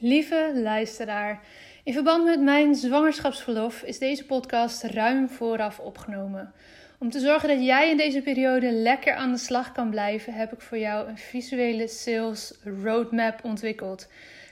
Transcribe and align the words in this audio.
Lieve 0.00 0.52
luisteraar, 0.54 1.40
in 1.84 1.92
verband 1.92 2.24
met 2.24 2.40
mijn 2.40 2.74
zwangerschapsverlof 2.74 3.82
is 3.82 3.98
deze 3.98 4.24
podcast 4.24 4.82
ruim 4.82 5.28
vooraf 5.28 5.78
opgenomen. 5.78 6.52
Om 6.98 7.10
te 7.10 7.20
zorgen 7.20 7.48
dat 7.48 7.64
jij 7.64 7.90
in 7.90 7.96
deze 7.96 8.20
periode 8.20 8.72
lekker 8.72 9.14
aan 9.14 9.32
de 9.32 9.38
slag 9.38 9.72
kan 9.72 9.90
blijven, 9.90 10.32
heb 10.32 10.52
ik 10.52 10.60
voor 10.60 10.78
jou 10.78 11.08
een 11.08 11.18
visuele 11.18 11.88
sales 11.88 12.54
roadmap 12.82 13.44
ontwikkeld. 13.44 14.08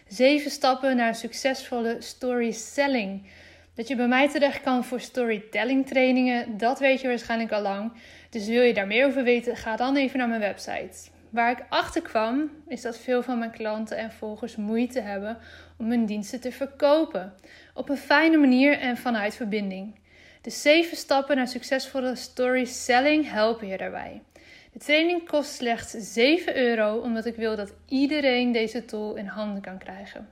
Zeven 0.09 0.51
stappen 0.51 0.97
naar 0.97 1.15
succesvolle 1.15 1.97
story 1.99 2.51
selling. 2.51 3.27
Dat 3.75 3.89
je 3.89 3.97
bij 3.97 4.09
mij 4.09 4.29
terecht 4.29 4.63
kan 4.63 4.85
voor 4.85 5.01
storytelling 5.01 5.87
trainingen, 5.87 6.59
dat 6.59 6.79
weet 6.79 7.01
je 7.01 7.09
waarschijnlijk 7.09 7.53
al 7.53 7.63
lang. 7.63 7.93
Dus 8.31 8.47
wil 8.47 8.63
je 8.63 8.75
daar 8.75 8.87
meer 8.87 9.07
over 9.07 9.23
weten, 9.23 9.57
ga 9.57 9.77
dan 9.77 9.97
even 9.97 10.19
naar 10.19 10.29
mijn 10.29 10.41
website. 10.41 11.16
Waar 11.37 11.51
ik 11.51 11.65
achter 11.69 12.03
kwam, 12.03 12.51
is 12.69 12.83
dat 12.83 12.99
veel 12.99 13.23
van 13.23 13.39
mijn 13.39 13.51
klanten 13.51 13.97
en 13.97 14.13
volgers 14.13 14.57
moeite 14.57 15.01
hebben 15.01 15.39
om 15.79 15.91
hun 15.91 16.07
diensten 16.07 16.41
te 16.41 16.53
verkopen. 16.53 17.35
Op 17.75 17.89
een 17.89 17.97
fijne 17.97 18.37
manier 18.37 18.79
en 18.79 18.97
vanuit 18.97 19.35
verbinding. 19.35 19.95
De 20.43 20.51
zeven 20.51 20.97
stappen 20.97 21.37
naar 21.37 21.49
succesvolle 21.49 22.15
story 22.15 22.65
selling 22.65 23.31
helpen 23.31 23.67
je 23.67 23.77
daarbij. 23.77 24.23
De 24.73 24.79
training 24.79 25.29
kost 25.29 25.55
slechts 25.55 25.91
7 25.91 26.57
euro, 26.57 26.97
omdat 26.99 27.27
ik 27.27 27.37
wil 27.37 27.57
dat 27.57 27.73
iedereen 27.89 28.53
deze 28.53 28.85
tool 28.85 29.17
in 29.17 29.27
handen 29.27 29.63
kan 29.63 29.79
krijgen. 29.79 30.29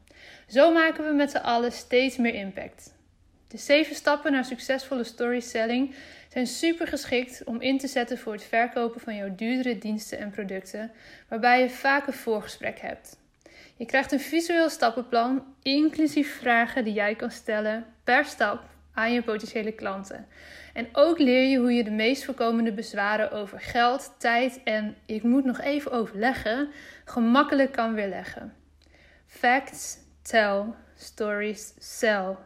Zo 0.48 0.73
maken 0.73 1.04
we 1.04 1.12
met 1.12 1.30
z'n 1.30 1.36
allen 1.36 1.73
steeds 1.73 2.16
meer 2.16 2.34
impact. 2.34 2.95
De 3.48 3.59
zeven 3.59 3.95
stappen 3.95 4.32
naar 4.32 4.45
succesvolle 4.45 5.04
story 5.04 5.40
selling 5.40 5.95
zijn 6.34 6.47
super 6.47 6.87
geschikt 6.87 7.45
om 7.45 7.61
in 7.61 7.79
te 7.79 7.87
zetten 7.87 8.19
voor 8.19 8.33
het 8.33 8.45
verkopen 8.45 9.01
van 9.01 9.16
jouw 9.16 9.34
duurdere 9.34 9.79
diensten 9.79 10.19
en 10.19 10.30
producten, 10.30 10.91
waarbij 11.29 11.60
je 11.60 11.70
vaak 11.70 12.07
een 12.07 12.12
voorgesprek 12.12 12.79
hebt. 12.80 13.16
Je 13.77 13.87
krijgt 13.87 14.12
een 14.12 14.20
visueel 14.20 14.70
stappenplan, 14.70 15.45
inclusief 15.62 16.38
vragen 16.38 16.84
die 16.84 16.93
jij 16.93 17.15
kan 17.15 17.30
stellen 17.30 17.87
per 18.05 18.24
stap 18.24 18.63
aan 18.95 19.13
je 19.13 19.23
potentiële 19.23 19.73
klanten. 19.73 20.26
En 20.73 20.88
ook 20.93 21.18
leer 21.18 21.49
je 21.49 21.59
hoe 21.59 21.73
je 21.73 21.85
de 21.85 21.91
meest 21.91 22.24
voorkomende 22.24 22.73
bezwaren 22.73 23.30
over 23.30 23.60
geld, 23.60 24.15
tijd 24.19 24.60
en 24.65 24.96
ik 25.07 25.23
moet 25.23 25.45
nog 25.45 25.60
even 25.60 25.93
overleggen, 25.93 26.69
gemakkelijk 27.04 27.73
kan 27.73 27.95
weerleggen. 27.95 28.52
Facts, 29.26 29.98
tell, 30.23 30.65
stories, 30.96 31.74
sell. 31.79 32.37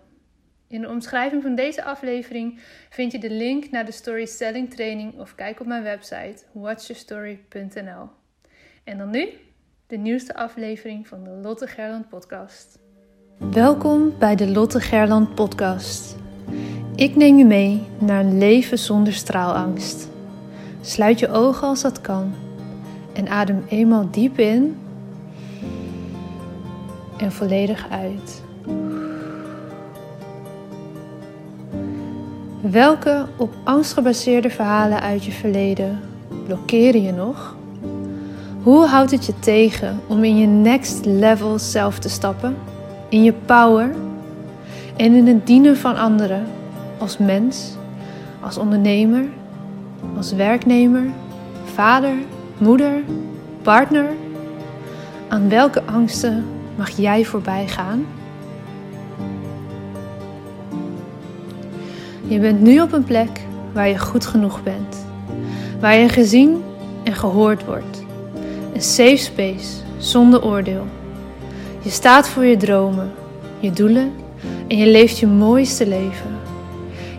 In 0.70 0.80
de 0.80 0.88
omschrijving 0.88 1.42
van 1.42 1.54
deze 1.54 1.84
aflevering 1.84 2.60
vind 2.90 3.12
je 3.12 3.18
de 3.18 3.30
link 3.30 3.70
naar 3.70 3.84
de 3.84 3.92
Story 3.92 4.26
Selling 4.26 4.74
training 4.74 5.18
of 5.18 5.34
kijk 5.34 5.60
op 5.60 5.66
mijn 5.66 5.82
website 5.82 6.42
watchyourstory.nl. 6.52 8.08
En 8.84 8.98
dan 8.98 9.10
nu 9.10 9.28
de 9.86 9.96
nieuwste 9.96 10.34
aflevering 10.34 11.08
van 11.08 11.24
de 11.24 11.30
Lotte 11.30 11.66
Gerland 11.66 12.08
podcast. 12.08 12.78
Welkom 13.38 14.18
bij 14.18 14.36
de 14.36 14.48
Lotte 14.50 14.80
Gerland 14.80 15.34
podcast. 15.34 16.16
Ik 16.96 17.16
neem 17.16 17.38
je 17.38 17.44
mee 17.44 17.82
naar 17.98 18.20
een 18.20 18.38
leven 18.38 18.78
zonder 18.78 19.12
straalangst. 19.12 20.08
Sluit 20.80 21.18
je 21.18 21.28
ogen 21.28 21.68
als 21.68 21.82
dat 21.82 22.00
kan 22.00 22.34
en 23.14 23.28
adem 23.28 23.64
eenmaal 23.68 24.10
diep 24.10 24.38
in 24.38 24.78
en 27.18 27.32
volledig 27.32 27.90
uit. 27.90 28.46
Welke 32.60 33.26
op 33.36 33.54
angst 33.64 33.92
gebaseerde 33.92 34.50
verhalen 34.50 35.00
uit 35.00 35.24
je 35.24 35.30
verleden 35.30 36.00
blokkeren 36.46 37.02
je 37.02 37.12
nog? 37.12 37.56
Hoe 38.62 38.86
houdt 38.86 39.10
het 39.10 39.26
je 39.26 39.38
tegen 39.38 40.00
om 40.06 40.24
in 40.24 40.36
je 40.36 40.46
next 40.46 41.04
level 41.04 41.58
zelf 41.58 41.98
te 41.98 42.08
stappen? 42.08 42.56
In 43.08 43.22
je 43.22 43.32
power 43.32 43.90
en 44.96 45.14
in 45.14 45.26
het 45.26 45.46
dienen 45.46 45.76
van 45.76 45.96
anderen 45.96 46.46
als 46.98 47.18
mens, 47.18 47.76
als 48.40 48.58
ondernemer, 48.58 49.24
als 50.16 50.32
werknemer, 50.32 51.06
vader, 51.74 52.14
moeder, 52.58 53.02
partner? 53.62 54.10
Aan 55.28 55.48
welke 55.48 55.82
angsten 55.82 56.44
mag 56.76 56.90
jij 56.90 57.24
voorbij 57.24 57.68
gaan? 57.68 58.06
Je 62.28 62.38
bent 62.38 62.60
nu 62.60 62.80
op 62.80 62.92
een 62.92 63.04
plek 63.04 63.40
waar 63.72 63.88
je 63.88 63.98
goed 63.98 64.26
genoeg 64.26 64.62
bent. 64.62 65.06
Waar 65.80 65.96
je 65.96 66.08
gezien 66.08 66.62
en 67.04 67.14
gehoord 67.14 67.64
wordt. 67.64 68.04
Een 68.74 68.82
safe 68.82 69.16
space 69.16 69.82
zonder 69.98 70.44
oordeel. 70.44 70.86
Je 71.82 71.90
staat 71.90 72.28
voor 72.28 72.44
je 72.44 72.56
dromen, 72.56 73.10
je 73.58 73.70
doelen 73.70 74.12
en 74.66 74.76
je 74.76 74.86
leeft 74.86 75.18
je 75.18 75.26
mooiste 75.26 75.86
leven. 75.88 76.36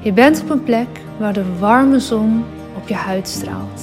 Je 0.01 0.11
bent 0.11 0.41
op 0.41 0.49
een 0.49 0.63
plek 0.63 0.87
waar 1.17 1.33
de 1.33 1.57
warme 1.59 1.99
zon 1.99 2.43
op 2.75 2.87
je 2.87 2.93
huid 2.93 3.27
straalt. 3.27 3.81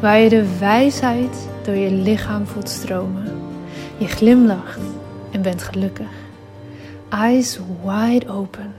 Waar 0.00 0.18
je 0.18 0.28
de 0.28 0.58
wijsheid 0.58 1.48
door 1.64 1.74
je 1.74 1.90
lichaam 1.90 2.46
voelt 2.46 2.68
stromen. 2.68 3.24
Je 3.96 4.06
glimlacht 4.06 4.80
en 5.30 5.42
bent 5.42 5.62
gelukkig. 5.62 6.10
Eyes 7.08 7.58
wide 7.84 8.28
open. 8.28 8.72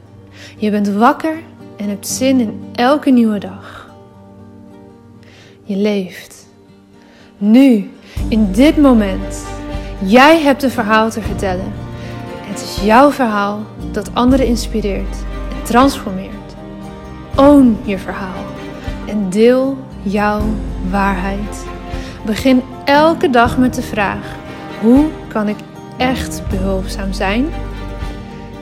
Je 0.58 0.72
bent 0.72 0.88
wakker 0.88 1.36
en 1.84 1.90
hebt 1.90 2.08
zin 2.08 2.40
in 2.40 2.64
elke 2.76 3.10
nieuwe 3.10 3.38
dag. 3.38 3.90
Je 5.64 5.76
leeft. 5.76 6.48
Nu, 7.38 7.90
in 8.28 8.52
dit 8.52 8.78
moment. 8.78 9.46
Jij 10.06 10.42
hebt 10.42 10.64
een 10.64 10.72
verhaal 10.72 11.10
te 11.10 11.22
vertellen. 11.22 11.74
Het 12.42 12.62
is 12.62 12.84
jouw 12.84 13.12
verhaal 13.12 13.60
dat 13.92 14.14
anderen 14.14 14.46
inspireert 14.46 15.18
en 15.50 15.64
transformeert. 15.64 16.56
Own 17.36 17.78
je 17.86 17.98
verhaal 17.98 18.44
en 19.08 19.30
deel 19.30 19.78
jouw 20.02 20.42
waarheid. 20.90 21.66
Begin 22.26 22.62
elke 22.86 23.30
dag 23.30 23.58
met 23.58 23.74
de 23.74 23.82
vraag: 23.82 24.36
hoe 24.82 25.06
kan 25.28 25.48
ik 25.48 25.58
echt 25.98 26.42
behulpzaam 26.50 27.14
zijn? 27.14 27.46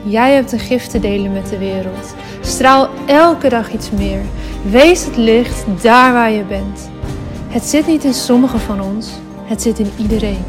Jij 0.04 0.34
hebt 0.34 0.52
een 0.52 0.58
gift 0.58 0.90
te 0.90 1.00
delen 1.00 1.32
met 1.32 1.48
de 1.48 1.58
wereld. 1.58 2.14
Straal 2.40 2.88
elke 3.06 3.48
dag 3.48 3.72
iets 3.72 3.90
meer. 3.90 4.20
Wees 4.70 5.04
het 5.04 5.16
licht 5.16 5.64
daar 5.82 6.12
waar 6.12 6.30
je 6.30 6.44
bent. 6.44 6.90
Het 7.48 7.64
zit 7.64 7.86
niet 7.86 8.04
in 8.04 8.14
sommigen 8.14 8.60
van 8.60 8.80
ons, 8.80 9.10
het 9.44 9.62
zit 9.62 9.78
in 9.78 9.90
iedereen. 9.96 10.44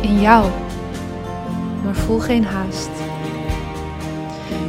In 0.00 0.20
jou. 0.20 0.50
Maar 1.84 1.94
voel 1.94 2.18
geen 2.18 2.44
haast. 2.44 2.90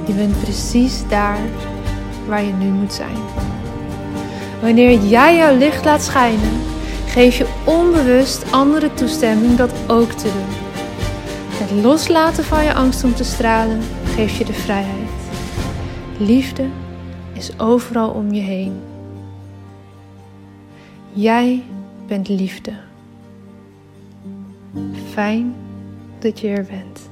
Je 0.05 0.13
bent 0.13 0.41
precies 0.41 1.07
daar 1.09 1.39
waar 2.27 2.43
je 2.43 2.53
nu 2.53 2.65
moet 2.65 2.93
zijn. 2.93 3.17
Wanneer 4.61 4.99
jij 4.99 5.35
jouw 5.35 5.57
licht 5.57 5.85
laat 5.85 6.03
schijnen, 6.03 6.61
geef 7.07 7.37
je 7.37 7.47
onbewust 7.63 8.51
andere 8.51 8.93
toestemming 8.93 9.55
dat 9.55 9.71
ook 9.87 10.11
te 10.11 10.23
doen. 10.23 10.63
Het 11.49 11.83
loslaten 11.83 12.43
van 12.43 12.63
je 12.63 12.73
angst 12.73 13.03
om 13.03 13.15
te 13.15 13.23
stralen 13.23 13.81
geeft 14.15 14.35
je 14.35 14.45
de 14.45 14.53
vrijheid. 14.53 15.09
Liefde 16.19 16.69
is 17.33 17.59
overal 17.59 18.09
om 18.09 18.31
je 18.33 18.41
heen. 18.41 18.83
Jij 21.13 21.63
bent 22.07 22.27
liefde. 22.27 22.73
Fijn 25.09 25.55
dat 26.19 26.39
je 26.39 26.47
er 26.47 26.65
bent. 26.65 27.09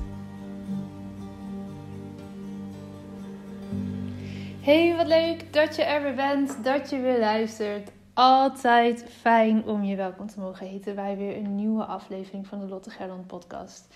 Hey, 4.62 4.96
wat 4.98 5.08
leuk 5.08 5.54
dat 5.54 5.76
je 5.76 5.84
er 5.84 6.02
weer 6.02 6.16
bent, 6.16 6.64
dat 6.64 6.90
je 6.90 7.00
weer 7.00 7.20
luistert. 7.20 7.92
Altijd 8.14 9.06
fijn 9.22 9.66
om 9.66 9.84
je 9.84 9.96
welkom 9.96 10.28
te 10.28 10.40
mogen 10.40 10.68
heten 10.68 10.96
bij 10.96 11.18
weer 11.18 11.36
een 11.36 11.56
nieuwe 11.56 11.86
aflevering 11.86 12.48
van 12.48 12.60
de 12.60 12.68
Lotte 12.68 12.90
Gerland 12.90 13.28
podcast. 13.28 13.94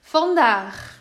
Vandaag 0.00 1.00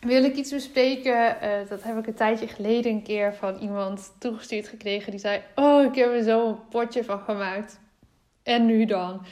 wil 0.00 0.24
ik 0.24 0.36
iets 0.36 0.50
bespreken. 0.50 1.36
Uh, 1.42 1.68
dat 1.68 1.82
heb 1.82 1.98
ik 1.98 2.06
een 2.06 2.14
tijdje 2.14 2.48
geleden 2.48 2.92
een 2.92 3.02
keer 3.02 3.34
van 3.34 3.58
iemand 3.58 4.12
toegestuurd 4.18 4.68
gekregen. 4.68 5.10
Die 5.10 5.20
zei: 5.20 5.42
Oh, 5.54 5.84
ik 5.84 5.94
heb 5.94 6.08
er 6.08 6.22
zo 6.22 6.48
een 6.48 6.68
potje 6.68 7.04
van 7.04 7.20
gemaakt. 7.20 7.80
En 8.42 8.66
nu 8.66 8.84
dan? 8.84 9.26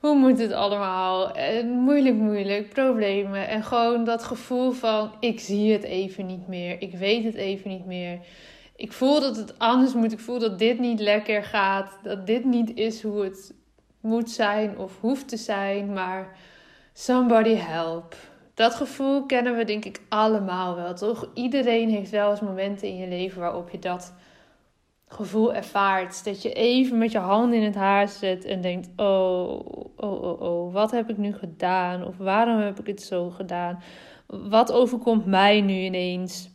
Hoe 0.00 0.14
moet 0.14 0.38
het 0.38 0.52
allemaal? 0.52 1.32
En 1.34 1.68
moeilijk, 1.68 2.16
moeilijk, 2.16 2.68
problemen. 2.68 3.48
En 3.48 3.62
gewoon 3.62 4.04
dat 4.04 4.24
gevoel 4.24 4.70
van: 4.70 5.12
ik 5.20 5.40
zie 5.40 5.72
het 5.72 5.82
even 5.82 6.26
niet 6.26 6.46
meer. 6.46 6.82
Ik 6.82 6.94
weet 6.94 7.24
het 7.24 7.34
even 7.34 7.70
niet 7.70 7.86
meer. 7.86 8.18
Ik 8.76 8.92
voel 8.92 9.20
dat 9.20 9.36
het 9.36 9.58
anders 9.58 9.94
moet. 9.94 10.12
Ik 10.12 10.20
voel 10.20 10.38
dat 10.38 10.58
dit 10.58 10.78
niet 10.78 11.00
lekker 11.00 11.42
gaat. 11.44 11.98
Dat 12.02 12.26
dit 12.26 12.44
niet 12.44 12.74
is 12.74 13.02
hoe 13.02 13.24
het 13.24 13.54
moet 14.00 14.30
zijn 14.30 14.78
of 14.78 15.00
hoeft 15.00 15.28
te 15.28 15.36
zijn. 15.36 15.92
Maar 15.92 16.36
somebody 16.92 17.54
help 17.54 18.14
dat 18.58 18.74
gevoel 18.74 19.26
kennen 19.26 19.56
we 19.56 19.64
denk 19.64 19.84
ik 19.84 20.00
allemaal 20.08 20.76
wel, 20.76 20.94
toch? 20.94 21.28
Iedereen 21.34 21.90
heeft 21.90 22.10
wel 22.10 22.30
eens 22.30 22.40
momenten 22.40 22.88
in 22.88 22.96
je 22.96 23.08
leven 23.08 23.40
waarop 23.40 23.70
je 23.70 23.78
dat 23.78 24.14
gevoel 25.08 25.54
ervaart. 25.54 26.24
Dat 26.24 26.42
je 26.42 26.52
even 26.52 26.98
met 26.98 27.12
je 27.12 27.18
hand 27.18 27.54
in 27.54 27.62
het 27.62 27.74
haar 27.74 28.08
zet 28.08 28.44
en 28.44 28.60
denkt: 28.60 28.88
oh, 28.96 29.60
oh, 29.96 30.22
oh, 30.22 30.40
oh, 30.40 30.72
wat 30.72 30.90
heb 30.90 31.10
ik 31.10 31.16
nu 31.16 31.34
gedaan? 31.34 32.06
Of 32.06 32.16
waarom 32.16 32.58
heb 32.58 32.80
ik 32.80 32.86
het 32.86 33.02
zo 33.02 33.30
gedaan? 33.30 33.82
Wat 34.26 34.72
overkomt 34.72 35.26
mij 35.26 35.60
nu 35.60 35.74
ineens? 35.74 36.50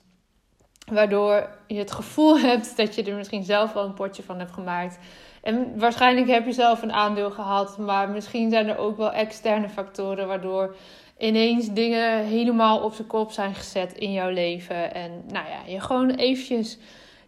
Waardoor 0.91 1.49
je 1.67 1.77
het 1.77 1.91
gevoel 1.91 2.39
hebt 2.49 2.77
dat 2.77 2.95
je 2.95 3.03
er 3.03 3.15
misschien 3.15 3.43
zelf 3.43 3.73
wel 3.73 3.85
een 3.85 3.93
potje 3.93 4.23
van 4.23 4.39
hebt 4.39 4.51
gemaakt. 4.51 4.99
En 5.41 5.79
waarschijnlijk 5.79 6.27
heb 6.27 6.45
je 6.45 6.51
zelf 6.51 6.81
een 6.81 6.93
aandeel 6.93 7.31
gehad, 7.31 7.77
maar 7.77 8.09
misschien 8.09 8.49
zijn 8.49 8.67
er 8.67 8.77
ook 8.77 8.97
wel 8.97 9.11
externe 9.11 9.69
factoren 9.69 10.27
waardoor 10.27 10.75
ineens 11.23 11.73
dingen 11.73 12.25
helemaal 12.25 12.79
op 12.79 12.93
zijn 12.93 13.07
kop 13.07 13.31
zijn 13.31 13.55
gezet 13.55 13.93
in 13.93 14.11
jouw 14.11 14.29
leven. 14.29 14.93
En 14.93 15.11
nou 15.31 15.45
ja, 15.47 15.73
je 15.73 15.79
gewoon 15.79 16.09
eventjes 16.09 16.77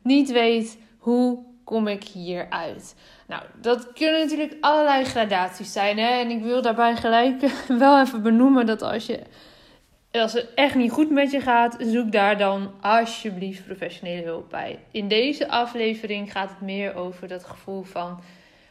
niet 0.02 0.32
weet 0.32 0.78
hoe 0.98 1.44
kom 1.64 1.88
ik 1.88 2.04
hier 2.04 2.50
uit. 2.50 2.96
Nou, 3.28 3.44
dat 3.62 3.94
kunnen 3.94 4.20
natuurlijk 4.20 4.58
allerlei 4.60 5.04
gradaties 5.04 5.72
zijn. 5.72 5.98
Hè? 5.98 6.08
En 6.08 6.30
ik 6.30 6.44
wil 6.44 6.62
daarbij 6.62 6.96
gelijk 6.96 7.42
wel 7.68 8.00
even 8.00 8.22
benoemen 8.22 8.66
dat 8.66 8.82
als 8.82 9.06
je 9.06 9.20
als 10.12 10.34
het 10.34 10.54
echt 10.54 10.76
niet 10.76 10.92
goed 10.92 11.10
met 11.10 11.32
je 11.32 11.40
gaat, 11.40 11.76
zoek 11.80 12.12
daar 12.12 12.38
dan 12.38 12.72
alsjeblieft 12.82 13.66
professionele 13.66 14.24
hulp 14.24 14.50
bij. 14.50 14.80
In 14.92 15.08
deze 15.08 15.50
aflevering 15.50 16.32
gaat 16.32 16.50
het 16.50 16.62
meer 16.62 16.96
over 16.96 17.28
dat 17.28 17.44
gevoel 17.44 17.84
van 17.84 18.20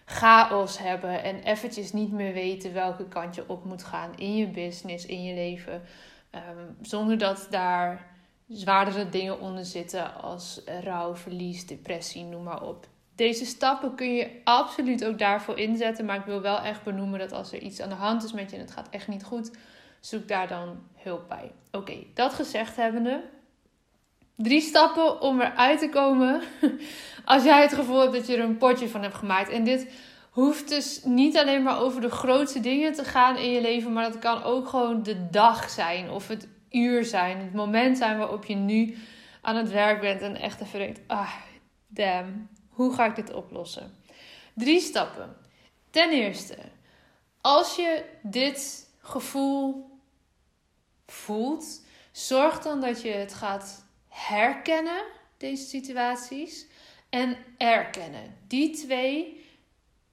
chaos 0.04 0.78
hebben 0.78 1.22
en 1.22 1.42
eventjes 1.42 1.92
niet 1.92 2.12
meer 2.12 2.32
weten 2.32 2.72
welke 2.72 3.08
kant 3.08 3.34
je 3.34 3.48
op 3.48 3.64
moet 3.64 3.84
gaan 3.84 4.10
in 4.16 4.36
je 4.36 4.48
business, 4.48 5.06
in 5.06 5.24
je 5.24 5.34
leven. 5.34 5.82
Ehm, 6.30 6.72
zonder 6.82 7.18
dat 7.18 7.46
daar 7.50 8.06
zwaardere 8.48 9.08
dingen 9.08 9.40
onder 9.40 9.64
zitten 9.64 10.22
als 10.22 10.60
rouw, 10.82 11.16
verlies, 11.16 11.66
depressie, 11.66 12.24
noem 12.24 12.42
maar 12.42 12.62
op. 12.62 12.86
Deze 13.14 13.44
stappen 13.44 13.94
kun 13.94 14.14
je 14.14 14.40
absoluut 14.44 15.04
ook 15.04 15.18
daarvoor 15.18 15.58
inzetten, 15.58 16.04
maar 16.04 16.16
ik 16.16 16.24
wil 16.24 16.40
wel 16.40 16.58
echt 16.58 16.82
benoemen 16.82 17.18
dat 17.18 17.32
als 17.32 17.52
er 17.52 17.58
iets 17.58 17.80
aan 17.80 17.88
de 17.88 17.94
hand 17.94 18.24
is 18.24 18.32
met 18.32 18.50
je 18.50 18.56
en 18.56 18.62
het 18.62 18.72
gaat 18.72 18.88
echt 18.90 19.08
niet 19.08 19.24
goed, 19.24 19.50
zoek 20.00 20.28
daar 20.28 20.48
dan 20.48 20.82
hulp 20.94 21.28
bij. 21.28 21.52
Oké, 21.70 21.96
dat 22.14 22.34
gezegd 22.34 22.76
hebbende. 22.76 23.24
Drie 24.36 24.60
stappen 24.60 25.20
om 25.20 25.40
eruit 25.40 25.78
te 25.78 25.88
komen 25.88 26.42
als 27.24 27.44
jij 27.44 27.62
het 27.62 27.74
gevoel 27.74 28.00
hebt 28.00 28.12
dat 28.12 28.26
je 28.26 28.36
er 28.36 28.44
een 28.44 28.58
potje 28.58 28.88
van 28.88 29.02
hebt 29.02 29.14
gemaakt. 29.14 29.50
En 29.50 29.64
dit 29.64 29.92
hoeft 30.30 30.68
dus 30.68 31.00
niet 31.04 31.36
alleen 31.36 31.62
maar 31.62 31.80
over 31.80 32.00
de 32.00 32.10
grootste 32.10 32.60
dingen 32.60 32.92
te 32.92 33.04
gaan 33.04 33.36
in 33.36 33.50
je 33.50 33.60
leven, 33.60 33.92
maar 33.92 34.10
dat 34.10 34.18
kan 34.18 34.42
ook 34.42 34.68
gewoon 34.68 35.02
de 35.02 35.30
dag 35.30 35.70
zijn 35.70 36.10
of 36.10 36.28
het 36.28 36.48
uur 36.70 37.04
zijn, 37.04 37.38
het 37.38 37.54
moment 37.54 37.98
zijn 37.98 38.18
waarop 38.18 38.44
je 38.44 38.54
nu 38.54 38.96
aan 39.40 39.56
het 39.56 39.70
werk 39.70 40.00
bent 40.00 40.20
en 40.20 40.36
echt 40.36 40.60
even 40.60 40.78
denkt: 40.78 41.00
ah, 41.06 41.34
damn, 41.86 42.48
hoe 42.68 42.94
ga 42.94 43.06
ik 43.06 43.16
dit 43.16 43.32
oplossen? 43.32 43.94
Drie 44.54 44.80
stappen. 44.80 45.36
Ten 45.90 46.10
eerste, 46.10 46.56
als 47.40 47.76
je 47.76 48.04
dit 48.22 48.88
gevoel 49.00 49.90
voelt, 51.06 51.82
zorg 52.12 52.60
dan 52.60 52.80
dat 52.80 53.02
je 53.02 53.10
het 53.10 53.34
gaat 53.34 53.84
herkennen, 54.08 55.04
deze 55.36 55.64
situaties, 55.64 56.66
en 57.10 57.36
erkennen. 57.58 58.36
Die 58.46 58.70
twee 58.70 59.44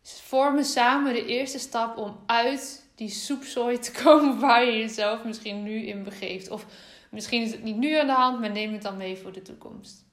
vormen 0.04 0.66
samen 0.66 1.14
de 1.14 1.26
eerste 1.26 1.60
stap 1.60 1.98
om 1.98 2.20
uit 2.26 2.90
die 2.96 3.10
soepzooi 3.10 3.80
te 3.80 3.92
komen 4.04 4.40
waar 4.40 4.66
je 4.66 4.78
jezelf 4.78 5.24
misschien 5.24 5.64
nu 5.64 5.86
in 5.86 6.04
begeeft. 6.04 6.50
Of 6.50 6.66
misschien 7.10 7.42
is 7.42 7.52
het 7.52 7.64
niet 7.64 7.78
nu 7.78 7.96
aan 7.96 8.08
de 8.08 8.14
hand, 8.14 8.40
maar 8.40 8.52
neem 8.52 8.74
het 8.74 8.82
dan 8.82 8.98
mee 8.98 9.18
voor 9.18 9.32
de 9.32 9.42
toekomst. 9.42 10.06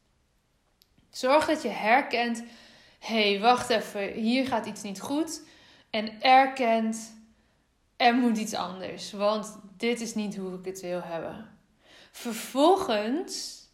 Zorg 1.10 1.46
dat 1.46 1.62
je 1.62 1.68
herkent: 1.68 2.44
hé, 2.98 3.30
hey, 3.30 3.40
wacht 3.40 3.70
even, 3.70 4.12
hier 4.12 4.46
gaat 4.46 4.66
iets 4.66 4.82
niet 4.82 5.00
goed. 5.00 5.42
En 5.90 6.22
erkent: 6.22 7.16
er 7.96 8.14
moet 8.14 8.38
iets 8.38 8.54
anders, 8.54 9.12
want 9.12 9.58
dit 9.76 10.00
is 10.00 10.14
niet 10.14 10.36
hoe 10.36 10.58
ik 10.58 10.64
het 10.64 10.80
wil 10.80 11.02
hebben. 11.02 11.58
Vervolgens 12.10 13.66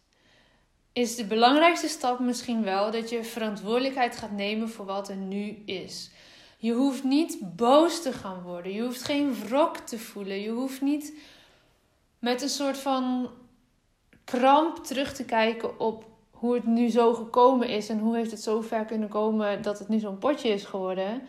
is 0.95 1.15
de 1.15 1.25
belangrijkste 1.25 1.87
stap 1.87 2.19
misschien 2.19 2.63
wel 2.63 2.91
dat 2.91 3.09
je 3.09 3.23
verantwoordelijkheid 3.23 4.17
gaat 4.17 4.31
nemen 4.31 4.69
voor 4.69 4.85
wat 4.85 5.09
er 5.09 5.15
nu 5.15 5.63
is. 5.65 6.11
Je 6.57 6.73
hoeft 6.73 7.03
niet 7.03 7.55
boos 7.55 8.01
te 8.01 8.13
gaan 8.13 8.41
worden. 8.41 8.73
Je 8.73 8.81
hoeft 8.81 9.03
geen 9.03 9.35
wrok 9.35 9.77
te 9.77 9.99
voelen. 9.99 10.41
Je 10.41 10.49
hoeft 10.49 10.81
niet 10.81 11.13
met 12.19 12.41
een 12.41 12.49
soort 12.49 12.77
van 12.77 13.29
kramp 14.23 14.77
terug 14.77 15.13
te 15.13 15.25
kijken 15.25 15.79
op 15.79 16.05
hoe 16.31 16.53
het 16.53 16.65
nu 16.65 16.89
zo 16.89 17.13
gekomen 17.13 17.67
is 17.67 17.89
en 17.89 17.99
hoe 17.99 18.15
heeft 18.15 18.31
het 18.31 18.41
zo 18.41 18.61
ver 18.61 18.85
kunnen 18.85 19.09
komen 19.09 19.61
dat 19.61 19.79
het 19.79 19.87
nu 19.87 19.99
zo'n 19.99 20.17
potje 20.17 20.49
is 20.49 20.65
geworden. 20.65 21.21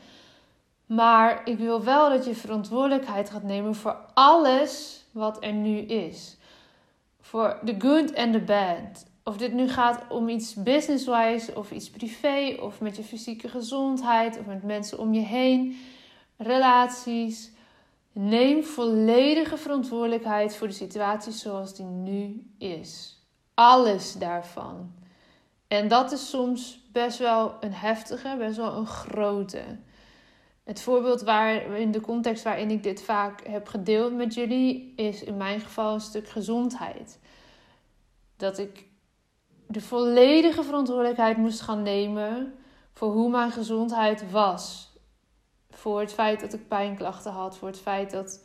Maar 0.87 1.49
ik 1.49 1.59
wil 1.59 1.85
wel 1.85 2.11
dat 2.11 2.25
je 2.25 2.35
verantwoordelijkheid 2.35 3.31
gaat 3.31 3.43
nemen 3.43 3.75
voor 3.75 3.97
alles 4.15 5.05
wat 5.12 5.45
er 5.45 5.53
nu 5.53 5.79
is. 5.79 6.37
Voor 7.21 7.59
the 7.65 7.75
good 7.79 8.15
and 8.15 8.33
the 8.33 8.41
bad. 8.41 9.15
Of 9.28 9.37
dit 9.37 9.52
nu 9.52 9.69
gaat 9.69 10.02
om 10.08 10.28
iets 10.28 10.55
business-wise 10.55 11.55
of 11.55 11.70
iets 11.70 11.90
privé 11.90 12.56
of 12.61 12.81
met 12.81 12.96
je 12.96 13.02
fysieke 13.02 13.49
gezondheid 13.49 14.38
of 14.38 14.46
met 14.46 14.62
mensen 14.62 14.99
om 14.99 15.14
je 15.14 15.20
heen, 15.20 15.78
relaties. 16.37 17.52
Neem 18.12 18.64
volledige 18.64 19.56
verantwoordelijkheid 19.56 20.56
voor 20.56 20.67
de 20.67 20.73
situatie 20.73 21.32
zoals 21.32 21.75
die 21.75 21.84
nu 21.84 22.50
is. 22.58 23.20
Alles 23.55 24.12
daarvan. 24.12 24.93
En 25.69 25.88
dat 25.88 26.12
is 26.12 26.28
soms 26.28 26.88
best 26.93 27.19
wel 27.19 27.55
een 27.61 27.75
heftige, 27.75 28.37
best 28.38 28.56
wel 28.56 28.76
een 28.76 28.87
grote. 28.87 29.62
Het 30.64 30.81
voorbeeld 30.81 31.23
waar, 31.23 31.78
in 31.78 31.90
de 31.90 32.00
context 32.00 32.44
waarin 32.44 32.70
ik 32.70 32.82
dit 32.82 33.02
vaak 33.02 33.46
heb 33.46 33.69
gedeeld 33.69 34.14
met 34.14 34.34
jullie, 34.34 34.93
is 34.96 35.23
in 35.23 35.37
mijn 35.37 35.61
geval 35.61 35.94
een 35.94 36.00
stuk 36.00 36.28
gezondheid. 36.28 37.19
Dat 38.37 38.58
ik 38.58 38.94
de 39.67 39.81
volledige 39.81 40.63
verantwoordelijkheid 40.63 41.37
moest 41.37 41.61
gaan 41.61 41.83
nemen 41.83 42.55
voor 42.93 43.13
hoe 43.13 43.31
mijn 43.31 43.51
gezondheid 43.51 44.31
was. 44.31 44.95
Voor 45.71 46.01
het 46.01 46.13
feit 46.13 46.41
dat 46.41 46.53
ik 46.53 46.69
pijnklachten 46.69 47.33
had, 47.33 47.57
voor 47.57 47.69
het 47.69 47.81
feit 47.81 48.11
dat 48.11 48.45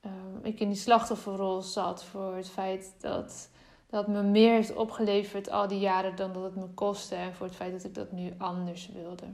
ehm, 0.00 0.38
ik 0.42 0.60
in 0.60 0.68
die 0.68 0.76
slachtofferrol 0.76 1.62
zat, 1.62 2.04
voor 2.04 2.36
het 2.36 2.48
feit 2.48 2.94
dat 2.98 3.50
dat 3.90 4.06
me 4.06 4.22
meer 4.22 4.52
heeft 4.52 4.74
opgeleverd 4.74 5.50
al 5.50 5.68
die 5.68 5.78
jaren 5.78 6.16
dan 6.16 6.32
dat 6.32 6.42
het 6.42 6.56
me 6.56 6.66
kostte 6.66 7.14
en 7.14 7.34
voor 7.34 7.46
het 7.46 7.54
feit 7.54 7.72
dat 7.72 7.84
ik 7.84 7.94
dat 7.94 8.12
nu 8.12 8.34
anders 8.38 8.88
wilde. 8.88 9.26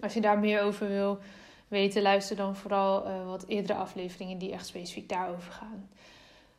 Als 0.00 0.14
je 0.14 0.20
daar 0.20 0.38
meer 0.38 0.62
over 0.62 0.88
wil 0.88 1.18
weten, 1.68 2.02
luister 2.02 2.36
dan 2.36 2.56
vooral 2.56 3.06
uh, 3.06 3.26
wat 3.26 3.44
eerdere 3.46 3.78
afleveringen 3.78 4.38
die 4.38 4.52
echt 4.52 4.66
specifiek 4.66 5.08
daarover 5.08 5.52
gaan. 5.52 5.88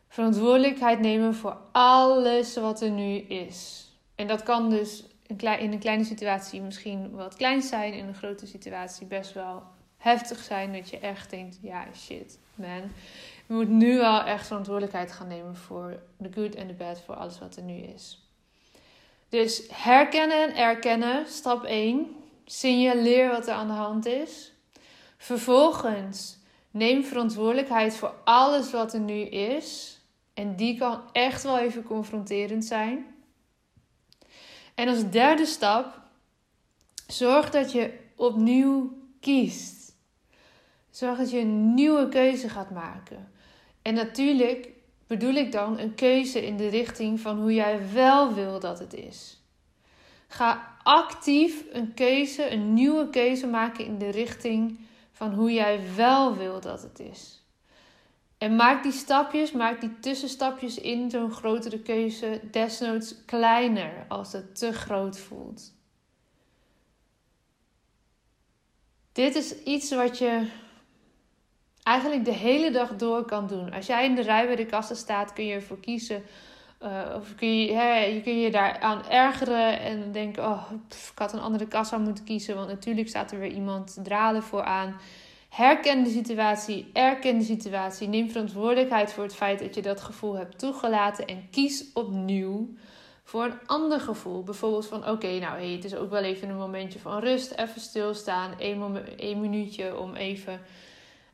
Verantwoordelijkheid 0.08 1.00
nemen 1.00 1.36
voor 1.36 1.58
alles 1.72 2.56
wat 2.56 2.82
er 2.82 2.90
nu 2.90 3.16
is. 3.18 3.90
En 4.16 4.28
dat 4.28 4.44
kan 4.44 4.70
dus 4.70 5.04
in 5.28 5.72
een 5.72 5.80
kleine 5.80 6.04
situatie 6.04 6.62
misschien 6.62 7.12
wat 7.12 7.36
klein 7.36 7.62
zijn, 7.62 7.94
in 7.94 8.08
een 8.08 8.16
grote 8.16 8.48
situatie 8.48 9.08
best 9.08 9.34
wel 9.34 9.64
heftig 9.98 10.40
zijn. 10.40 10.74
Dat 10.74 10.90
je 10.90 11.00
echt 11.00 11.30
denkt: 11.30 11.58
ja, 11.62 11.86
shit, 11.96 12.40
man. 12.56 12.92
Je 13.48 13.54
moet 13.54 13.70
nu 13.70 13.98
wel 13.98 14.22
echt 14.22 14.48
verantwoordelijkheid 14.48 15.12
gaan 15.12 15.28
nemen 15.28 15.56
voor 15.56 16.00
de 16.18 16.30
good 16.34 16.56
en 16.56 16.68
de 16.68 16.74
bad, 16.74 17.02
voor 17.02 17.16
alles 17.16 17.40
wat 17.40 17.56
er 17.56 17.64
nu 17.64 17.78
is. 17.78 18.20
Dus 19.30 19.64
herkennen 19.72 20.44
en 20.44 20.56
erkennen, 20.56 21.28
stap 21.28 21.64
1 21.64 22.16
signaleer 22.46 23.30
wat 23.30 23.48
er 23.48 23.54
aan 23.54 23.68
de 23.68 23.74
hand 23.74 24.06
is. 24.06 24.52
Vervolgens 25.18 26.38
neem 26.72 27.04
verantwoordelijkheid 27.04 27.96
voor 27.96 28.14
alles 28.24 28.72
wat 28.72 28.94
er 28.94 29.00
nu 29.00 29.22
is. 29.22 29.95
En 30.36 30.56
die 30.56 30.78
kan 30.78 31.02
echt 31.12 31.44
wel 31.44 31.60
even 31.60 31.84
confronterend 31.84 32.66
zijn. 32.66 33.06
En 34.76 34.88
als 34.88 35.10
derde 35.10 35.46
stap, 35.46 36.02
zorg 37.08 37.50
dat 37.50 37.72
je 37.72 38.00
opnieuw 38.16 38.98
kiest. 39.20 39.96
Zorg 40.90 41.18
dat 41.18 41.32
je 41.32 41.40
een 41.40 41.74
nieuwe 41.74 42.10
keuze 42.10 42.50
gaat 42.50 42.72
maken. 42.72 43.32
En 43.82 43.94
natuurlijk 43.94 44.70
bedoel 45.08 45.34
ik 45.34 45.52
dan 45.52 45.80
een 45.80 45.96
keuze 45.96 46.46
in 46.46 46.58
de 46.58 46.68
richting 46.68 47.20
van 47.20 47.42
hoe 47.42 47.54
jij 47.54 47.94
wel 47.94 48.34
wil 48.34 48.60
dat 48.60 48.80
het 48.80 48.94
is. 48.94 49.40
Ga 50.28 50.78
actief 50.84 51.66
een 51.72 51.94
keuze, 51.94 52.52
een 52.52 52.74
nieuwe 52.74 53.10
keuze 53.10 53.48
maken 53.48 53.86
in 53.86 53.98
de 53.98 54.10
richting 54.10 54.80
van 55.12 55.34
hoe 55.34 55.54
jij 55.54 55.80
wel 55.96 56.36
wil 56.36 56.62
dat 56.62 56.82
het 56.82 57.00
is. 57.00 57.45
En 58.38 58.56
maak 58.56 58.84
die 58.84 58.92
stapjes, 58.92 59.52
maak 59.52 59.82
die 59.82 60.00
tussenstapjes 60.00 60.78
in 60.78 61.10
zo'n 61.10 61.32
grotere 61.32 61.80
keuze 61.80 62.42
desnoods 62.52 63.26
kleiner 63.26 64.06
als 64.08 64.32
het 64.32 64.56
te 64.58 64.74
groot 64.74 65.20
voelt. 65.20 65.74
Dit 69.12 69.36
is 69.36 69.64
iets 69.64 69.92
wat 69.96 70.18
je 70.18 70.48
eigenlijk 71.84 72.26
de 72.26 72.34
hele 72.34 72.72
dag 72.72 72.96
door 72.96 73.26
kan 73.26 73.48
doen. 73.48 73.74
Als 73.74 73.86
jij 73.86 74.06
in 74.06 74.16
de 74.16 74.22
rij 74.22 74.46
bij 74.46 74.56
de 74.56 74.66
kassen 74.66 74.96
staat, 74.96 75.34
kun 75.34 75.46
je 75.46 75.54
ervoor 75.54 75.80
kiezen 75.80 76.24
Uh, 76.82 77.16
of 77.16 77.36
kun 77.36 77.60
je, 77.60 77.74
hè, 77.74 77.98
je 77.98 78.22
kun 78.22 78.40
je 78.40 78.52
daaraan 78.52 79.06
ergeren 79.10 79.80
en 79.80 80.12
denken: 80.12 80.44
oh, 80.44 80.72
ik 80.90 81.18
had 81.18 81.34
een 81.34 81.40
andere 81.40 81.68
kassa 81.68 81.98
moeten 81.98 82.24
kiezen. 82.24 82.56
Want 82.56 82.68
natuurlijk 82.68 83.08
staat 83.08 83.32
er 83.32 83.40
weer 83.40 83.52
iemand 83.52 83.98
dralen 84.04 84.44
voor 84.44 84.64
aan. 84.64 85.00
Herken 85.56 86.04
de 86.04 86.10
situatie, 86.10 86.90
erken 86.94 87.38
de 87.38 87.44
situatie. 87.44 88.08
Neem 88.08 88.30
verantwoordelijkheid 88.30 89.14
voor 89.14 89.24
het 89.24 89.36
feit 89.36 89.60
dat 89.60 89.76
je 89.76 89.82
dat 89.82 90.02
gevoel 90.02 90.34
hebt 90.34 90.60
toegelaten. 90.60 91.28
En 91.28 91.50
kies 91.52 91.86
opnieuw 91.94 92.74
voor 93.24 93.44
een 93.44 93.60
ander 93.66 94.00
gevoel. 94.00 94.44
Bijvoorbeeld 94.44 94.88
van 94.88 95.10
oké, 95.10 95.40
nou 95.40 95.60
hey, 95.60 95.72
het 95.72 95.84
is 95.84 95.96
ook 95.96 96.10
wel 96.10 96.24
even 96.24 96.50
een 96.50 96.58
momentje 96.58 97.00
van 97.00 97.20
rust. 97.20 97.52
Even 97.52 97.82
stilstaan. 97.82 98.54
Eén, 99.18 99.42
minuutje 99.42 99.98
om 99.98 100.16
even 100.16 100.62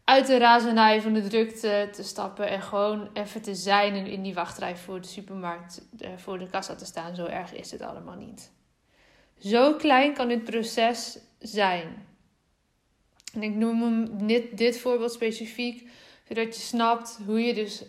uit 0.04 0.28
de 0.28 0.38
razernij 0.38 1.02
van 1.02 1.14
de 1.14 1.28
drukte 1.28 1.90
te 1.92 2.04
stappen. 2.04 2.50
En 2.50 2.62
gewoon 2.62 3.10
even 3.14 3.42
te 3.42 3.56
zijn 3.56 3.94
en 3.94 4.06
in 4.06 4.22
die 4.22 4.34
wachtrij 4.34 4.76
voor 4.76 5.02
de 5.02 5.08
supermarkt, 5.08 5.82
eh, 6.00 6.10
voor 6.18 6.40
de 6.40 6.48
kassa 6.48 6.76
te 6.76 6.86
staan. 6.86 7.16
Zo 7.16 7.26
erg 7.26 7.54
is 7.54 7.72
het 7.72 7.82
allemaal 7.82 8.16
niet. 8.16 8.52
Zo 9.40 9.74
klein 9.74 10.14
kan 10.14 10.28
dit 10.28 10.44
proces 10.44 11.20
zijn. 11.40 12.10
En 13.34 13.44
ik 13.44 13.56
noem 13.56 13.82
hem 13.82 14.28
dit, 14.28 14.58
dit 14.58 14.80
voorbeeld 14.80 15.12
specifiek, 15.12 15.90
zodat 16.28 16.56
je 16.56 16.62
snapt 16.62 17.20
hoe 17.26 17.42
je 17.42 17.54
dus 17.54 17.84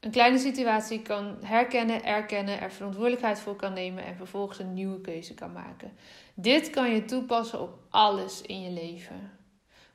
een 0.00 0.10
kleine 0.10 0.38
situatie 0.38 1.02
kan 1.02 1.36
herkennen, 1.42 2.04
erkennen, 2.04 2.60
er 2.60 2.72
verantwoordelijkheid 2.72 3.40
voor 3.40 3.56
kan 3.56 3.72
nemen 3.72 4.04
en 4.04 4.16
vervolgens 4.16 4.58
een 4.58 4.74
nieuwe 4.74 5.00
keuze 5.00 5.34
kan 5.34 5.52
maken. 5.52 5.92
Dit 6.34 6.70
kan 6.70 6.90
je 6.90 7.04
toepassen 7.04 7.60
op 7.60 7.78
alles 7.90 8.42
in 8.42 8.60
je 8.62 8.70
leven. 8.70 9.32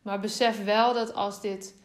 Maar 0.02 0.20
besef 0.20 0.64
wel 0.64 0.94
dat 0.94 1.14
als 1.14 1.42
dit 1.42 1.76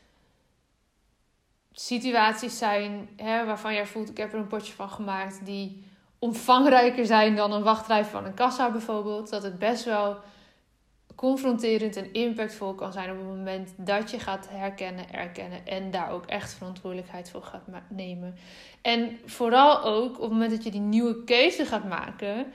situaties 1.72 2.58
zijn 2.58 3.08
hè, 3.16 3.44
waarvan 3.44 3.74
jij 3.74 3.86
voelt, 3.86 4.10
ik 4.10 4.16
heb 4.16 4.32
er 4.32 4.38
een 4.38 4.46
potje 4.46 4.72
van 4.72 4.90
gemaakt, 4.90 5.44
die 5.44 5.84
omvangrijker 6.18 7.06
zijn 7.06 7.36
dan 7.36 7.52
een 7.52 7.62
wachtrij 7.62 8.04
van 8.04 8.24
een 8.24 8.34
kassa 8.34 8.70
bijvoorbeeld, 8.70 9.30
dat 9.30 9.42
het 9.42 9.58
best 9.58 9.84
wel 9.84 10.16
confronterend 11.14 11.96
en 11.96 12.12
impactvol 12.12 12.74
kan 12.74 12.92
zijn 12.92 13.10
op 13.10 13.16
het 13.16 13.26
moment 13.26 13.74
dat 13.76 14.10
je 14.10 14.18
gaat 14.18 14.48
herkennen, 14.50 15.12
erkennen 15.12 15.66
en 15.66 15.90
daar 15.90 16.10
ook 16.10 16.26
echt 16.26 16.52
verantwoordelijkheid 16.52 17.30
voor 17.30 17.42
gaat 17.42 17.66
nemen. 17.88 18.34
En 18.82 19.18
vooral 19.24 19.82
ook 19.82 20.14
op 20.14 20.20
het 20.20 20.30
moment 20.30 20.50
dat 20.50 20.64
je 20.64 20.70
die 20.70 20.80
nieuwe 20.80 21.24
keuze 21.24 21.64
gaat 21.64 21.88
maken, 21.88 22.52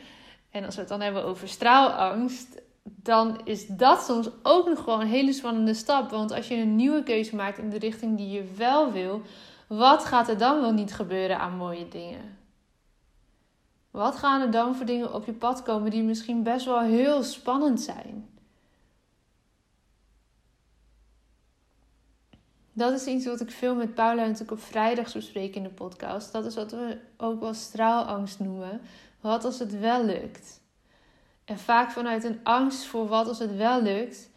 en 0.51 0.65
als 0.65 0.75
we 0.75 0.79
het 0.79 0.89
dan 0.89 1.01
hebben 1.01 1.23
over 1.23 1.47
straalangst, 1.47 2.61
dan 2.83 3.41
is 3.43 3.67
dat 3.67 4.03
soms 4.03 4.29
ook 4.43 4.67
nog 4.67 4.79
gewoon 4.79 5.01
een 5.01 5.07
hele 5.07 5.33
spannende 5.33 5.73
stap. 5.73 6.09
Want 6.09 6.31
als 6.31 6.47
je 6.47 6.55
een 6.55 6.75
nieuwe 6.75 7.03
keuze 7.03 7.35
maakt 7.35 7.57
in 7.57 7.69
de 7.69 7.77
richting 7.77 8.17
die 8.17 8.29
je 8.29 8.53
wel 8.57 8.91
wil, 8.91 9.21
wat 9.67 10.05
gaat 10.05 10.29
er 10.29 10.37
dan 10.37 10.61
wel 10.61 10.73
niet 10.73 10.93
gebeuren 10.93 11.39
aan 11.39 11.57
mooie 11.57 11.87
dingen? 11.87 12.37
Wat 13.91 14.15
gaan 14.15 14.41
er 14.41 14.51
dan 14.51 14.75
voor 14.75 14.85
dingen 14.85 15.13
op 15.13 15.25
je 15.25 15.33
pad 15.33 15.63
komen 15.63 15.91
die 15.91 16.03
misschien 16.03 16.43
best 16.43 16.65
wel 16.65 16.81
heel 16.81 17.23
spannend 17.23 17.81
zijn? 17.81 18.36
Dat 22.77 22.93
is 22.93 23.05
iets 23.05 23.25
wat 23.25 23.41
ik 23.41 23.51
veel 23.51 23.75
met 23.75 23.93
Paula 23.93 24.21
natuurlijk 24.21 24.51
op 24.51 24.61
vrijdag 24.61 25.13
bespreek 25.13 25.55
in 25.55 25.63
de 25.63 25.69
podcast. 25.69 26.31
Dat 26.31 26.45
is 26.45 26.55
wat 26.55 26.71
we 26.71 26.97
ook 27.17 27.39
wel 27.39 27.53
straalangst 27.53 28.39
noemen. 28.39 28.81
Wat 29.21 29.45
als 29.45 29.59
het 29.59 29.79
wel 29.79 30.05
lukt? 30.05 30.61
En 31.45 31.59
vaak 31.59 31.91
vanuit 31.91 32.23
een 32.23 32.39
angst 32.43 32.85
voor 32.85 33.07
wat 33.07 33.27
als 33.27 33.39
het 33.39 33.55
wel 33.55 33.81
lukt, 33.81 34.29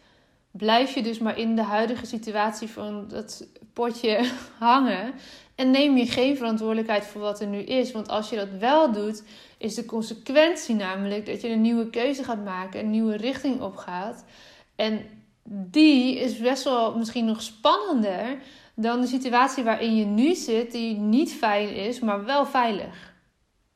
blijf 0.51 0.93
je 0.93 1.03
dus 1.03 1.19
maar 1.19 1.37
in 1.37 1.55
de 1.55 1.63
huidige 1.63 2.05
situatie 2.05 2.67
van 2.67 3.07
dat 3.07 3.47
potje 3.73 4.31
hangen. 4.59 5.13
En 5.55 5.71
neem 5.71 5.97
je 5.97 6.05
geen 6.05 6.37
verantwoordelijkheid 6.37 7.05
voor 7.05 7.21
wat 7.21 7.41
er 7.41 7.47
nu 7.47 7.59
is. 7.59 7.91
Want 7.91 8.09
als 8.09 8.29
je 8.29 8.35
dat 8.35 8.49
wel 8.59 8.91
doet, 8.91 9.23
is 9.57 9.75
de 9.75 9.85
consequentie 9.85 10.75
namelijk 10.75 11.25
dat 11.25 11.41
je 11.41 11.49
een 11.49 11.61
nieuwe 11.61 11.89
keuze 11.89 12.23
gaat 12.23 12.43
maken, 12.43 12.79
een 12.79 12.91
nieuwe 12.91 13.15
richting 13.15 13.61
opgaat. 13.61 14.25
En 14.75 15.05
die 15.43 16.19
is 16.19 16.37
best 16.37 16.63
wel 16.63 16.97
misschien 16.97 17.25
nog 17.25 17.41
spannender 17.41 18.37
dan 18.75 19.01
de 19.01 19.07
situatie 19.07 19.63
waarin 19.63 19.95
je 19.95 20.05
nu 20.05 20.35
zit, 20.35 20.71
die 20.71 20.97
niet 20.97 21.33
fijn 21.33 21.75
is, 21.75 21.99
maar 21.99 22.25
wel 22.25 22.45
veilig 22.45 23.13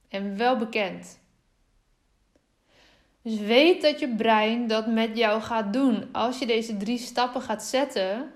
en 0.09 0.37
wel 0.37 0.57
bekend. 0.57 1.19
Dus 3.21 3.39
weet 3.39 3.81
dat 3.81 3.99
je 3.99 4.15
brein 4.15 4.67
dat 4.67 4.87
met 4.87 5.17
jou 5.17 5.41
gaat 5.41 5.73
doen. 5.73 6.05
Als 6.11 6.39
je 6.39 6.45
deze 6.45 6.77
drie 6.77 6.97
stappen 6.97 7.41
gaat 7.41 7.63
zetten, 7.63 8.31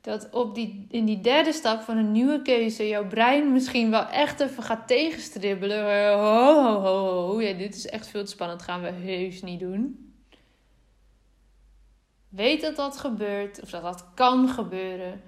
dat 0.00 0.28
op 0.30 0.54
die, 0.54 0.86
in 0.90 1.04
die 1.04 1.20
derde 1.20 1.52
stap 1.52 1.80
van 1.80 1.96
een 1.96 2.12
nieuwe 2.12 2.42
keuze 2.42 2.88
jouw 2.88 3.06
brein 3.06 3.52
misschien 3.52 3.90
wel 3.90 4.06
echt 4.06 4.40
even 4.40 4.62
gaat 4.62 4.88
tegenstribbelen. 4.88 6.12
Ho, 6.12 6.62
ho, 6.62 6.80
ho, 6.80 7.26
ho. 7.26 7.40
Ja, 7.40 7.52
dit 7.52 7.74
is 7.74 7.86
echt 7.86 8.08
veel 8.08 8.24
te 8.24 8.30
spannend. 8.30 8.62
gaan 8.62 8.82
we 8.82 8.90
heus 8.90 9.42
niet 9.42 9.60
doen. 9.60 10.09
Weet 12.30 12.60
dat 12.60 12.76
dat 12.76 12.96
gebeurt 12.96 13.62
of 13.62 13.70
dat 13.70 13.82
dat 13.82 14.04
kan 14.14 14.48
gebeuren. 14.48 15.22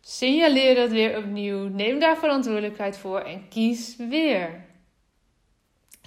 Signaleer 0.00 0.74
dat 0.74 0.90
weer 0.90 1.18
opnieuw. 1.18 1.68
Neem 1.68 1.98
daar 1.98 2.16
verantwoordelijkheid 2.16 2.98
voor 2.98 3.20
en 3.20 3.48
kies 3.48 3.96
weer. 3.96 4.64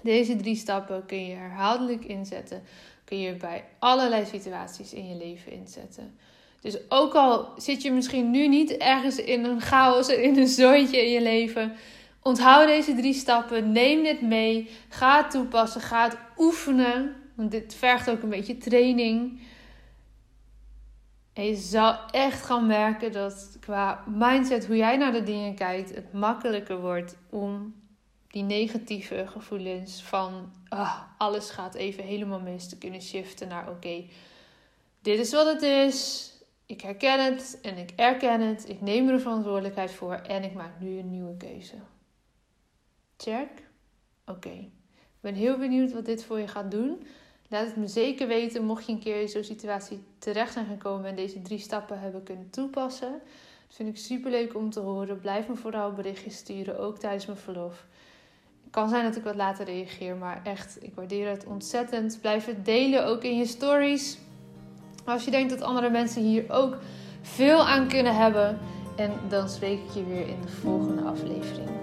Deze 0.04 0.36
drie 0.36 0.56
stappen 0.56 1.06
kun 1.06 1.26
je 1.26 1.36
herhaaldelijk 1.36 2.06
inzetten. 2.06 2.64
Kun 3.06 3.20
je 3.20 3.36
bij 3.36 3.64
allerlei 3.80 4.26
situaties 4.26 4.94
in 4.94 5.08
je 5.08 5.16
leven 5.16 5.52
inzetten. 5.52 6.18
Dus 6.62 6.78
ook 6.90 7.14
al 7.14 7.54
zit 7.58 7.82
je 7.82 7.92
misschien 7.92 8.32
nu 8.32 8.48
niet 8.48 8.72
ergens 8.72 9.18
in 9.18 9.44
een 9.44 9.62
chaos 9.62 10.08
en 10.08 10.24
in 10.24 10.38
een 10.38 10.48
zooitje 10.48 11.06
in 11.06 11.12
je 11.12 11.22
leven. 11.22 11.74
Onthoud 12.22 12.68
deze 12.68 12.96
drie 12.96 13.14
stappen. 13.14 13.72
Neem 13.72 14.04
dit 14.04 14.22
mee. 14.22 14.70
Ga 14.90 15.22
het 15.22 15.32
toepassen. 15.32 15.82
Ga 15.82 16.04
het 16.04 16.18
oefenen. 16.38 17.16
Want 17.36 17.52
dit 17.52 17.76
vergt 17.76 18.10
ook 18.10 18.22
een 18.22 18.30
beetje 18.30 18.58
training. 18.58 19.40
En 21.34 21.46
je 21.46 21.56
zal 21.56 22.10
echt 22.12 22.46
gaan 22.46 22.68
merken 22.68 23.12
dat 23.12 23.58
qua 23.60 24.04
mindset, 24.08 24.66
hoe 24.66 24.76
jij 24.76 24.98
naar 24.98 25.12
de 25.12 25.24
dingen 25.24 25.56
kijkt, 25.56 25.96
het 25.96 26.14
makkelijker 26.14 26.80
wordt 26.80 27.18
om 27.30 27.82
die 28.28 28.44
negatieve 28.44 29.28
gevoelens 29.28 30.04
van 30.04 30.54
ah, 30.68 31.02
alles 31.18 31.50
gaat 31.50 31.76
even 31.76 32.04
helemaal 32.04 32.40
mis 32.40 32.70
te 32.70 32.78
kunnen 32.78 33.02
shiften 33.02 33.48
naar 33.48 33.70
oké, 33.70 34.06
dit 35.02 35.20
is 35.20 35.32
wat 35.32 35.46
het 35.46 35.62
is. 35.62 36.32
Ik 36.66 36.82
herken 36.82 37.26
het 37.26 37.60
en 37.62 37.78
ik 37.78 37.92
erken 37.96 38.42
het. 38.42 38.70
Ik 38.70 38.82
neem 38.82 39.10
er 39.10 39.20
verantwoordelijkheid 39.20 39.92
voor 39.92 40.14
en 40.14 40.44
ik 40.44 40.54
maak 40.54 40.80
nu 40.80 40.98
een 40.98 41.10
nieuwe 41.10 41.38
keuze. 41.38 41.76
Check? 43.18 43.50
Oké. 44.26 44.50
Ik 44.50 45.20
ben 45.20 45.34
heel 45.34 45.58
benieuwd 45.58 45.94
wat 45.94 46.06
dit 46.06 46.24
voor 46.24 46.40
je 46.40 46.48
gaat 46.48 46.72
doen. 46.72 47.08
Laat 47.54 47.66
het 47.66 47.76
me 47.76 47.88
zeker 47.88 48.28
weten 48.28 48.66
mocht 48.66 48.86
je 48.86 48.92
een 48.92 49.00
keer 49.00 49.22
in 49.22 49.30
zo'n 49.30 49.44
situatie 49.44 50.04
terecht 50.18 50.54
zijn 50.54 50.66
gekomen 50.66 51.10
en 51.10 51.16
deze 51.16 51.42
drie 51.42 51.60
stappen 51.60 52.00
hebben 52.00 52.24
kunnen 52.24 52.50
toepassen. 52.50 53.12
Dat 53.68 53.76
vind 53.76 53.90
ik 53.90 53.98
super 53.98 54.32
leuk 54.32 54.56
om 54.56 54.70
te 54.70 54.80
horen. 54.80 55.20
Blijf 55.20 55.48
me 55.48 55.56
vooral 55.56 55.92
berichtjes 55.92 56.36
sturen, 56.36 56.80
ook 56.80 56.98
tijdens 56.98 57.26
mijn 57.26 57.38
verlof. 57.38 57.86
Het 58.64 58.72
kan 58.72 58.90
zijn 58.90 59.04
dat 59.04 59.16
ik 59.16 59.24
wat 59.24 59.36
later 59.36 59.66
reageer, 59.66 60.16
maar 60.16 60.42
echt, 60.44 60.78
ik 60.82 60.96
waardeer 60.96 61.30
het 61.30 61.46
ontzettend. 61.46 62.18
Blijf 62.22 62.46
het 62.46 62.66
delen, 62.66 63.06
ook 63.06 63.24
in 63.24 63.38
je 63.38 63.46
stories. 63.46 64.18
Als 65.06 65.26
je 65.26 65.32
denkt 65.32 65.50
dat 65.50 65.62
andere 65.62 65.90
mensen 65.90 66.22
hier 66.22 66.52
ook 66.52 66.78
veel 67.22 67.68
aan 67.68 67.88
kunnen 67.88 68.16
hebben. 68.16 68.60
En 68.96 69.12
dan 69.30 69.50
spreek 69.50 69.80
ik 69.80 69.94
je 69.94 70.06
weer 70.06 70.28
in 70.28 70.42
de 70.42 70.52
volgende 70.52 71.02
aflevering. 71.02 71.83